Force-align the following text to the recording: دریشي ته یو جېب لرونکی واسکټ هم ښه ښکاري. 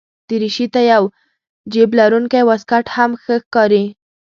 دریشي 0.29 0.67
ته 0.73 0.81
یو 0.93 1.03
جېب 1.73 1.89
لرونکی 1.99 2.41
واسکټ 2.45 2.85
هم 2.95 3.11
ښه 3.21 3.35
ښکاري. 3.43 3.83